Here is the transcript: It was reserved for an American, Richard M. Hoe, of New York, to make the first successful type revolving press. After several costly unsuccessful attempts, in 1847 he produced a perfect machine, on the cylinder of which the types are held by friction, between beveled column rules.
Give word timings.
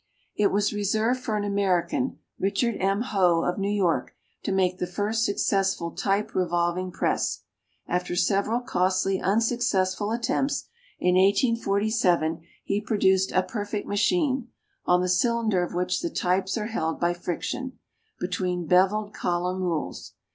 It 0.35 0.47
was 0.51 0.73
reserved 0.73 1.19
for 1.19 1.37
an 1.37 1.43
American, 1.43 2.17
Richard 2.39 2.75
M. 2.79 3.01
Hoe, 3.03 3.43
of 3.43 3.59
New 3.59 3.69
York, 3.69 4.15
to 4.41 4.51
make 4.51 4.79
the 4.79 4.87
first 4.87 5.23
successful 5.23 5.91
type 5.91 6.33
revolving 6.33 6.89
press. 6.91 7.43
After 7.85 8.15
several 8.15 8.61
costly 8.61 9.21
unsuccessful 9.21 10.11
attempts, 10.11 10.65
in 10.97 11.13
1847 11.13 12.41
he 12.63 12.81
produced 12.81 13.31
a 13.31 13.43
perfect 13.43 13.87
machine, 13.87 14.47
on 14.87 15.01
the 15.01 15.07
cylinder 15.07 15.61
of 15.61 15.75
which 15.75 16.01
the 16.01 16.09
types 16.09 16.57
are 16.57 16.65
held 16.65 16.99
by 16.99 17.13
friction, 17.13 17.73
between 18.19 18.65
beveled 18.65 19.13
column 19.13 19.61
rules. 19.61 20.13